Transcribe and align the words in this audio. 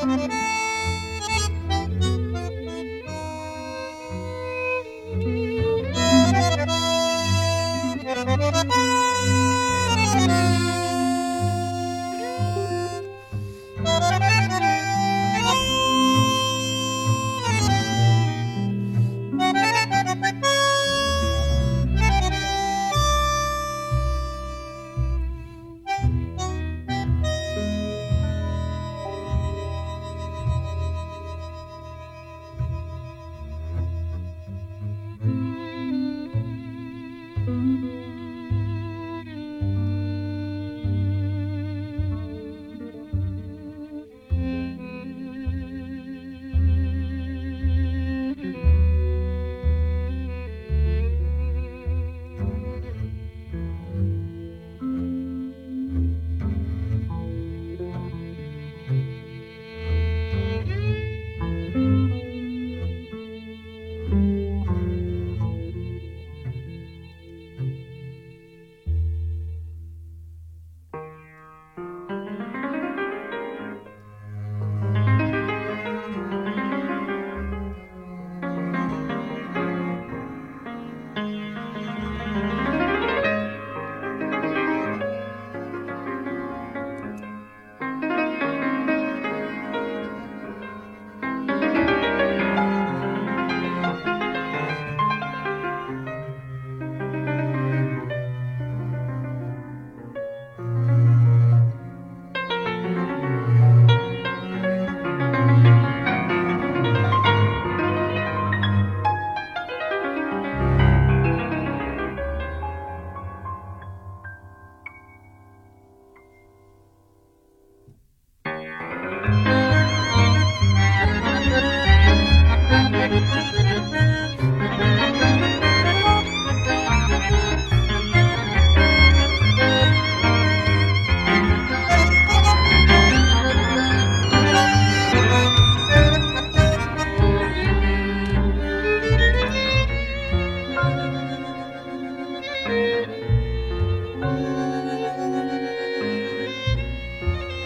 Thank 0.00 0.32
you. 0.32 0.47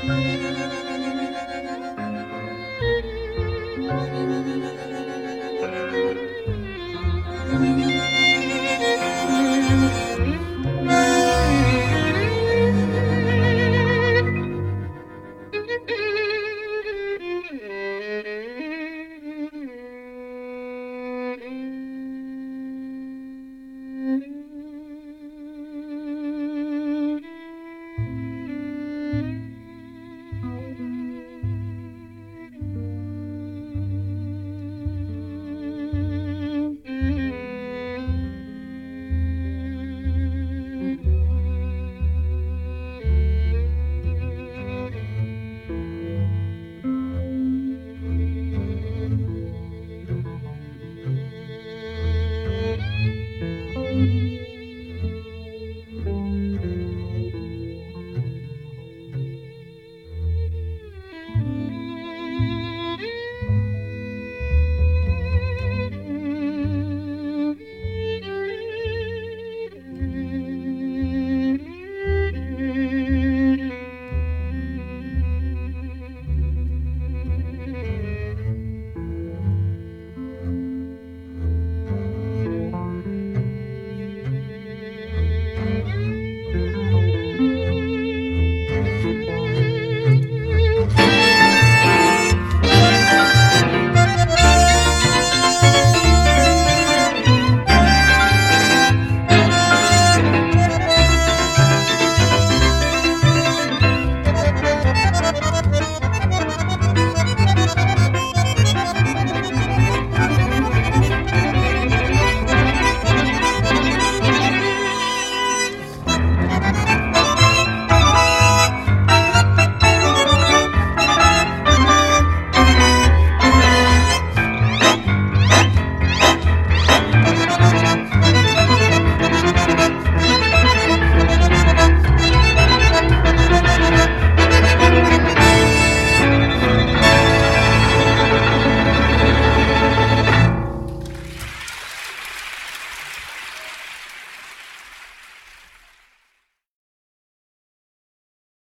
Música 0.05 0.72